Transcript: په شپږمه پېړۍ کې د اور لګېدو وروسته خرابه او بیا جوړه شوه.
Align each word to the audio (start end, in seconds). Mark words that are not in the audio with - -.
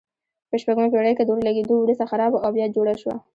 په 0.49 0.55
شپږمه 0.61 0.87
پېړۍ 0.93 1.13
کې 1.17 1.23
د 1.25 1.29
اور 1.31 1.39
لګېدو 1.47 1.73
وروسته 1.79 2.09
خرابه 2.11 2.37
او 2.41 2.49
بیا 2.55 2.67
جوړه 2.75 2.93
شوه. 3.01 3.15